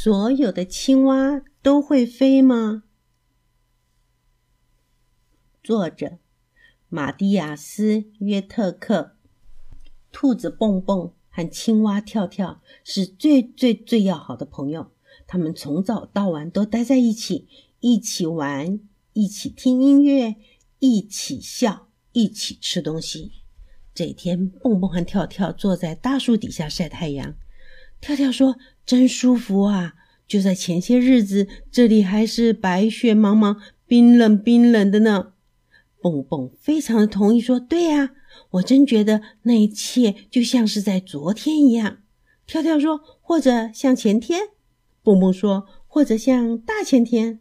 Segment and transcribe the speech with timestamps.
[0.00, 2.84] 所有的青蛙都会飞吗？
[5.60, 6.18] 作者：
[6.88, 9.16] 马蒂亚斯·约特克。
[10.12, 14.92] 兔子蹦蹦和青蛙跳跳是最最最要好的朋友，
[15.26, 17.48] 他们从早到晚都待在一起，
[17.80, 18.78] 一起玩，
[19.14, 20.36] 一起听音乐，
[20.78, 23.32] 一起笑，一起吃东西。
[23.92, 27.34] 这天，蹦蹦和跳跳坐在大树底下晒太阳。
[28.00, 28.56] 跳跳说
[28.86, 29.94] ：“真舒服啊！
[30.26, 33.56] 就在前些日子，这里还是白雪茫茫、
[33.86, 35.32] 冰冷冰冷的呢。”
[36.00, 38.10] 蹦蹦非常的同意说：“对呀，
[38.50, 41.98] 我真觉得那一切就像是在昨天一样。”
[42.46, 44.40] 跳跳说：“或者像前天。”
[45.02, 47.40] 蹦蹦说：“或者像大前天，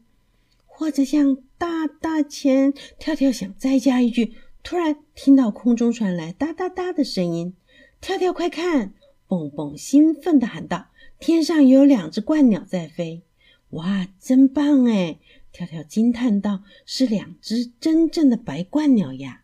[0.65, 7.53] 或者像大大前。”跳跳想再加一句，突然听到空中传来哒哒哒的声音。
[8.01, 8.93] 跳跳，快看！
[9.27, 10.88] 蹦蹦兴奋地喊道
[11.20, 13.23] ：“天上有两只鹳鸟在飞！
[13.72, 15.20] 哇，真棒哎！”
[15.52, 19.43] 跳跳惊叹道：“是两只真正的白鹳鸟呀！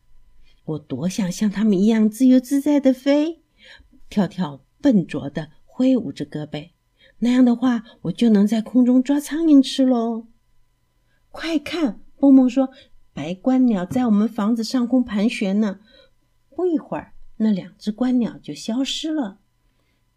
[0.65, 3.41] 我多想像它们一样自由自在地飞！”
[4.09, 6.69] 跳跳笨拙地挥舞着胳膊，
[7.19, 10.27] 那样的话，我就能在空中抓苍蝇吃喽！
[11.31, 12.69] 快看，蹦蹦说
[13.11, 15.79] ：“白鹳鸟在我们房子上空盘旋呢。”
[16.55, 19.39] 不一会儿，那两只鹳鸟就消失了。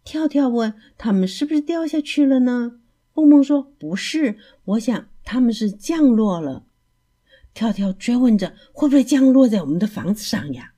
[0.07, 2.79] 跳跳问：“他们是不是掉下去了呢？”
[3.12, 6.65] 蹦蹦说：“不是，我想他们是降落了。”
[7.53, 10.75] 跳跳追问着：“会不会降落在我们的房子上呀？”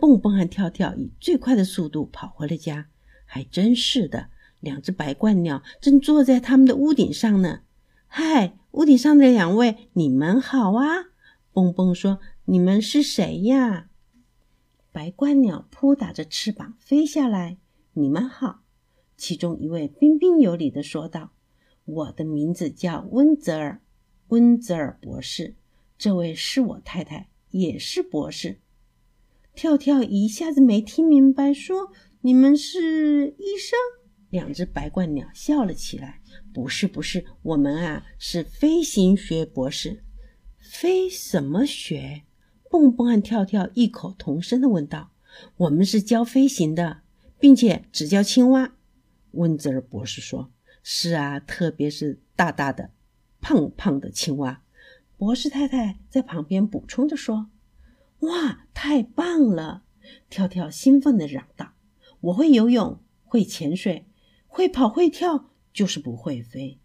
[0.00, 2.86] 蹦蹦和跳跳以最快的速度跑回了家。
[3.26, 7.60] 还真是的，两只白鹳鸟正坐在他们的屋顶上呢。
[8.08, 11.06] “嗨，屋顶上的两位，你们好啊！”
[11.52, 13.88] 蹦蹦说：“你们是谁呀？”
[14.92, 17.58] 白鹳鸟扑打着翅膀飞下来。
[17.98, 18.60] 你们好，
[19.16, 21.32] 其中一位彬彬有礼地说道
[21.86, 23.80] ：“我的名字叫温泽尔，
[24.28, 25.54] 温泽尔博士。
[25.96, 28.60] 这位是我太太，也是博士。”
[29.56, 31.90] 跳跳一下子没听明白，说
[32.20, 33.78] ：“你们是医生？”
[34.28, 36.20] 两只白鹳鸟笑了起来
[36.52, 40.04] ：“不是，不是，我们啊是飞行学博士。
[40.58, 42.24] 飞什么学？”
[42.68, 45.12] 蹦蹦和跳跳异口同声地问道
[45.56, 47.00] ：“我们是教飞行的。”
[47.38, 48.72] 并且只教青蛙，
[49.32, 50.50] 温泽尔博士说
[50.82, 52.90] ：“是啊，特别是大大的、
[53.40, 54.62] 胖胖的青蛙。”
[55.18, 57.48] 博士太太在旁边补充着说
[58.20, 59.84] ：“哇，太棒了！”
[60.30, 61.72] 跳跳兴奋地嚷道
[62.20, 64.06] ：“我会游泳，会潜水，
[64.46, 66.78] 会跑会跳，就是不会飞。”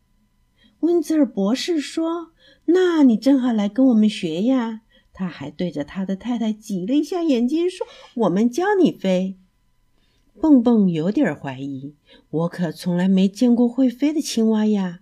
[0.82, 2.32] 温泽尔博士说
[2.66, 4.82] ：“那你正好来跟我们学呀！”
[5.14, 7.86] 他还对着他的太太挤了一下眼睛说
[8.16, 9.38] ：“我们教你飞。”
[10.42, 11.94] 蹦蹦有点怀疑，
[12.32, 15.02] 我可从来没见过会飞的青蛙呀。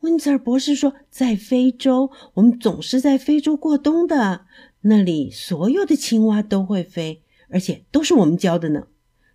[0.00, 4.46] 温泽尔博士说，在非洲，我们总是在非洲过冬的，
[4.80, 7.20] 那里所有的青蛙都会飞，
[7.50, 8.86] 而且都是我们教的呢。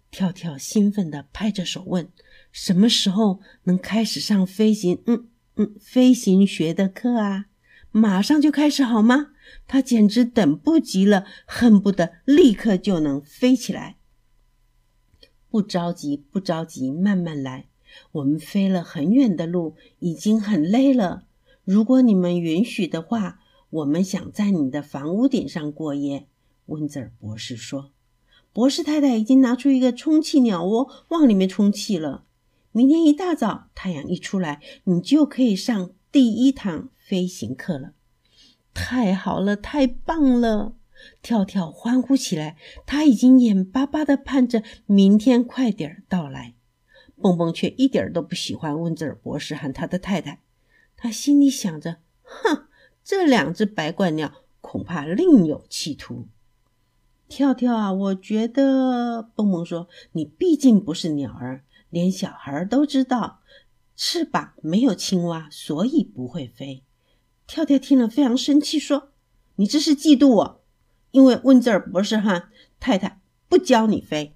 [0.09, 2.09] 跳跳兴奋地拍着手问
[2.51, 5.03] ：“什么时候能开始上飞行？
[5.05, 5.27] 嗯
[5.57, 7.45] 嗯，飞行学的课啊？
[7.91, 9.27] 马上就开始好吗？”
[9.67, 13.94] 他简直等不及了，恨不得立刻就能飞起来。
[15.55, 17.69] 不着急，不着急，慢慢来。
[18.11, 21.23] 我们飞了很远的路，已经很累了。
[21.63, 23.39] 如果你们允许的话，
[23.69, 26.27] 我们想在你的房屋顶上过夜。”
[26.67, 27.91] 温泽尔博士说。
[28.51, 32.25] 博士太太已经拿出一个充气鸟窝，往里面充气了。
[32.73, 37.93] 明天一大早，太阳一出来，你就可以上第一堂飞行课了。
[38.73, 40.75] 太好了，太棒了！
[41.21, 46.55] 跳跳欢呼起来，他已经眼巴巴地盼着明天快点到来。
[47.21, 50.41] 蹦蹦却一点都不喜欢温泽尔博士和他的太太，
[50.97, 52.67] 他心里想着：“哼，
[53.03, 56.27] 这两只白鹳鸟恐怕另有企图。”
[57.29, 63.39] 跳跳啊，我觉得，蹦蹦说：“你毕竟不是鸟儿，连小孩都知道，
[63.95, 66.83] 翅膀没有青蛙，所以不会飞。”
[67.47, 69.11] 跳跳听了非常生气，说
[69.55, 70.61] ：“你这是嫉妒我。”
[71.15, 74.35] 因为温泽尔博士和太太不教你飞，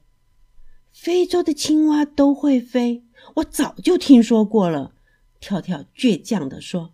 [0.94, 3.04] 非洲的青蛙都会飞，
[3.36, 4.94] 我早就听说过了。
[5.42, 6.94] 跳跳倔强地说：“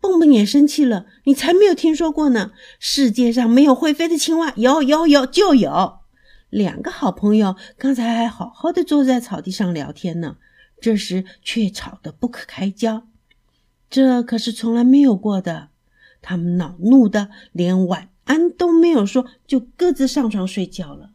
[0.00, 2.52] 蹦蹦也生气了，你才没有听说过呢！
[2.78, 5.98] 世界上没有会飞的青蛙，有有有就有。”
[6.48, 10.36] 两个好朋友刚才还好好的坐在草地上聊天呢，
[10.80, 13.08] 这时却吵得不可开交。
[13.90, 15.70] 这可是从来没有过的。
[16.22, 18.10] 他们恼怒的连晚。
[18.28, 21.10] 安都没有说，就各自上床睡觉了。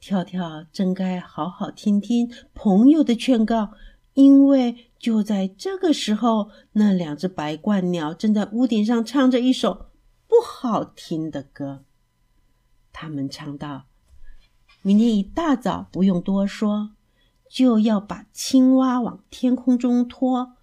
[0.00, 3.72] 跳跳真该好好听听朋友的劝告，
[4.14, 9.90] 因为就在这个时候，那两只白鹳鸟正在屋顶上唱着一首
[10.26, 11.84] 不好听的歌。
[12.92, 13.84] 他们唱道
[14.82, 16.92] ：“明天一大早，不用多说，
[17.50, 20.54] 就要把青蛙往天空中拖。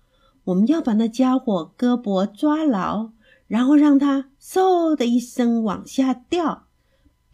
[0.46, 3.12] 我们要把那家伙胳膊抓牢，
[3.48, 6.64] 然后让它嗖的一声往下掉。”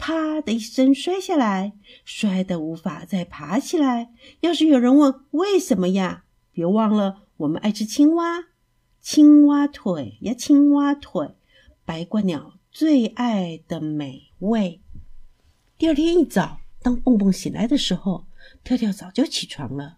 [0.03, 1.73] 啪的一声摔下来，
[2.03, 4.11] 摔得无法再爬起来。
[4.39, 8.45] 要是有人问为什么呀，别忘了我们爱吃青蛙，
[8.99, 11.35] 青蛙腿呀，青蛙腿，
[11.85, 14.81] 白鹳鸟最爱的美味。
[15.77, 18.25] 第二天一早，当蹦蹦醒来的时候，
[18.63, 19.97] 跳跳早就起床了。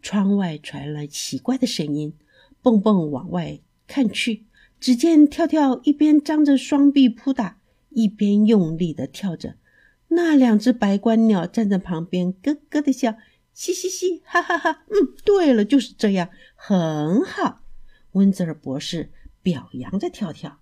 [0.00, 2.14] 窗外传来奇怪的声音，
[2.62, 4.45] 蹦蹦往外看去，
[4.80, 7.58] 只见跳跳一边张着双臂扑打。
[7.90, 9.54] 一边用力的跳着，
[10.08, 13.14] 那两只白鹳鸟站在旁边，咯咯的笑，
[13.54, 14.84] 嘻嘻嘻，哈哈哈。
[14.88, 17.62] 嗯，对了，就是这样，很好。
[18.12, 19.10] 温泽尔博士
[19.42, 20.58] 表扬着跳跳。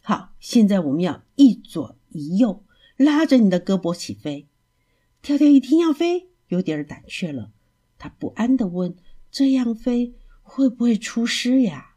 [0.00, 2.64] 好，现在我们要一左一右，
[2.96, 4.48] 拉着你的胳膊起飞。
[5.22, 7.52] 跳跳一听要飞，有点胆怯了，
[7.98, 8.96] 他不安的问
[9.30, 11.90] ：“这样飞会不会出师呀？”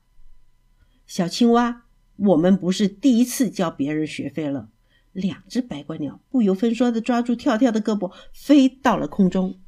[1.06, 1.84] 小青蛙。
[2.18, 4.70] 我们不是第一次教别人学飞了。
[5.12, 9.60] 两只白鹳鸟不由分说的抓住跳跳的胳膊，飞到了空中。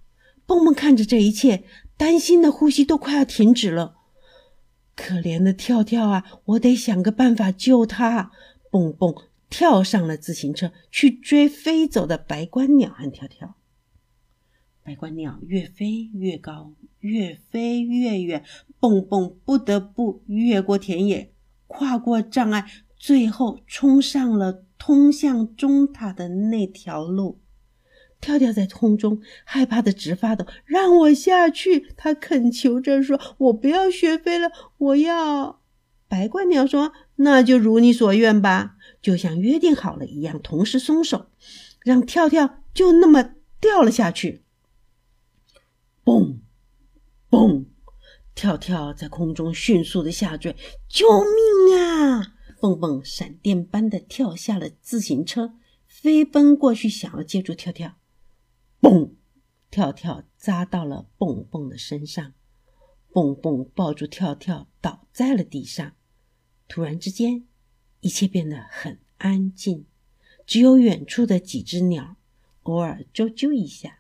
[0.46, 1.64] 蹦蹦看着这一切，
[1.98, 3.96] 担心的呼吸都快要停止了。
[4.96, 8.32] 可怜的跳跳啊，我得想个办法救他。
[8.72, 9.14] 蹦蹦
[9.50, 13.56] 跳上了自行车，去追飞走的白鹳鸟和跳跳。
[14.88, 18.46] 白鹳鸟越飞越高，越飞越远，
[18.80, 21.34] 蹦蹦不得不越过田野。
[21.68, 27.42] 跨过障碍，最后冲上了通向钟塔的那条路。
[28.22, 31.90] 跳跳在空中害怕的直发抖，让我下去！
[31.98, 35.60] 他恳求着说：“我不要学飞了，我要。”
[36.08, 41.26] 白鹳鸟说：“那就如你所愿吧，就像约定好了一样，同时松手，
[41.84, 44.44] 让跳跳就那么掉了下去。”
[46.08, 46.40] 蹦
[47.30, 47.66] 蹦。
[48.34, 50.56] 跳跳在空中迅速的下坠，
[50.88, 52.38] 救命啊！
[52.62, 55.56] 蹦蹦闪电般的跳下了自行车，
[55.86, 57.98] 飞奔过去想要接住跳跳。
[58.80, 59.18] 蹦！
[59.70, 62.34] 跳跳扎到了蹦蹦的身上，
[63.12, 65.92] 蹦蹦抱住跳跳倒在了地上。
[66.70, 67.46] 突然之间，
[68.00, 69.86] 一切变得很安静，
[70.46, 72.16] 只有远处的几只鸟
[72.64, 73.97] 偶尔啾啾一下。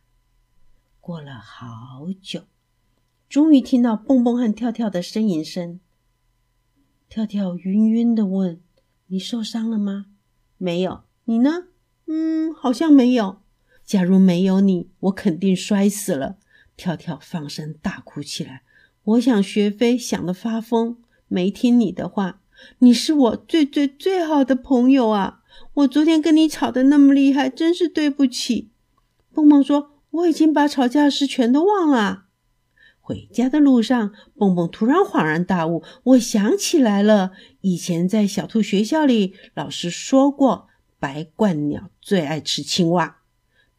[1.07, 2.41] 过了好久。
[3.29, 5.79] 终于听到蹦蹦和跳跳的呻吟声。
[7.07, 8.59] 跳跳晕晕的问
[9.07, 10.07] ：“你受伤了吗
[10.59, 11.03] ？”“没有。
[11.23, 11.67] ”“你呢
[12.07, 13.37] ？”“嗯，好像没有。
[13.85, 16.35] ”“假如没有你，我肯定摔死了。”
[16.75, 18.63] 跳跳放声大哭起来。
[19.15, 20.97] “我想学飞，想得发疯，
[21.29, 22.41] 没听你的话。
[22.79, 25.41] 你是我最最最好的朋友啊！
[25.75, 28.71] 我昨天跟你吵得那么厉害，真是对不起。”
[29.31, 32.25] 蹦蹦说：“我已经把吵架时全都忘了。”
[32.99, 37.31] 回家的路上，蹦蹦突然恍然大悟：“我想起来了，
[37.61, 40.67] 以前在小兔学校里，老师说过，
[40.99, 43.21] 白鹳鸟最爱吃青蛙。”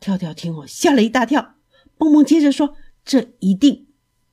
[0.00, 1.56] 跳跳听后吓了一大跳。
[1.98, 3.88] 蹦蹦接着说：“这一定，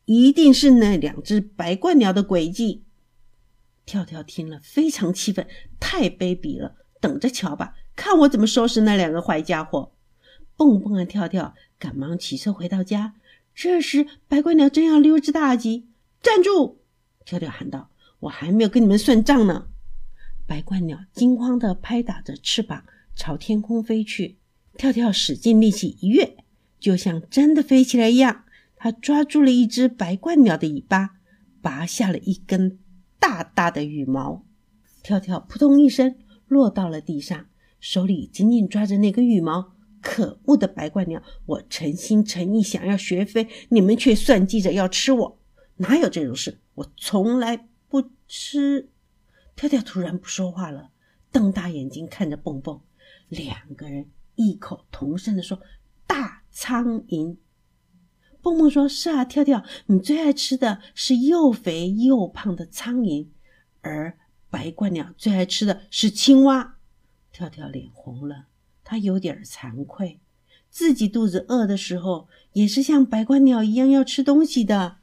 [0.06, 2.86] 一定是那两只白鹳鸟的诡计。”
[3.86, 5.46] 跳跳听了非常气愤
[5.80, 6.76] ：“太卑鄙了！
[7.02, 9.92] 等着瞧吧，看我怎么收拾那两个坏家伙！”
[10.58, 13.16] 蹦蹦啊跳跳赶忙骑车回到家。
[13.54, 15.88] 这时，白鹳鸟正要溜之大吉，
[16.22, 16.78] 站住！
[17.24, 19.68] 跳跳喊道：“我还没有跟你们算账呢！”
[20.46, 22.84] 白鹳鸟惊慌地拍打着翅膀，
[23.16, 24.38] 朝天空飞去。
[24.78, 26.36] 跳跳使劲力气一跃，
[26.80, 28.44] 就像真的飞起来一样。
[28.76, 31.12] 他抓住了一只白鹳鸟的尾巴，
[31.62, 32.78] 拔下了一根
[33.18, 34.44] 大大的羽毛。
[35.02, 36.16] 跳跳扑通一声
[36.48, 37.46] 落到了地上，
[37.80, 39.75] 手里紧紧抓着那根羽毛。
[40.06, 41.24] 可恶的白鹳鸟！
[41.48, 45.40] 我诚心诚意想要学飞，你们却算计着要吃我，
[45.78, 46.60] 哪有这种事？
[46.76, 48.92] 我从来不吃。
[49.56, 50.92] 跳跳突然不说话了，
[51.32, 52.80] 瞪大眼睛看着蹦蹦，
[53.30, 55.60] 两个人异口同声地说
[56.06, 57.38] ：“大苍蝇。”
[58.44, 63.26] 蹦蹦说：“是啊，跳跳，你最爱吃的是又肥又胖的苍蝇，
[63.82, 64.20] 而
[64.52, 66.78] 白鹳鸟最爱吃的是青蛙。”
[67.34, 68.46] 跳跳脸红了。
[68.86, 70.20] 他有点惭愧，
[70.70, 75.00] 自己肚子饿的时候也是像白鹳鸟一样要吃东西的。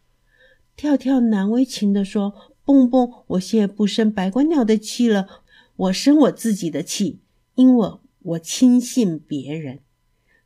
[0.75, 5.29] 跳跳难为情地说：“蹦蹦，我现在不生白鹳鸟的气了，
[5.77, 7.21] 我生我自己的气，
[7.57, 9.81] 因为我轻信别人，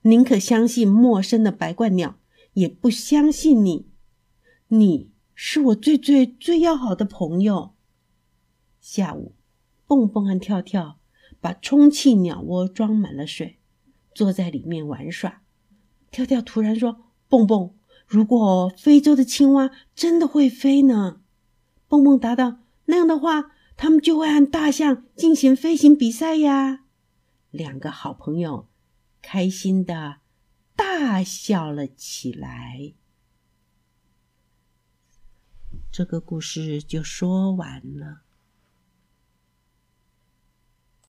[0.03, 2.19] 宁可相信陌生的白鹳鸟，
[2.55, 3.87] 也不相信你。”
[4.69, 7.75] 你是我最最最要好的朋友。
[8.81, 9.35] 下午，
[9.87, 10.99] 蹦蹦和跳跳
[11.41, 13.59] 把充气鸟窝装满了水，
[14.15, 15.43] 坐在里面玩耍。
[16.11, 17.75] 跳跳突然说：“蹦蹦，
[18.07, 21.21] 如果非洲的青蛙真的会飞呢？”
[21.89, 26.85] 蹦蹦答道：“那样的话，他们就会和大象进行飞行比赛呀。”
[27.51, 28.69] 两个好朋友
[29.23, 30.17] 开心的
[30.75, 32.95] 大笑了起来。
[35.91, 38.26] 这个故事就说完了。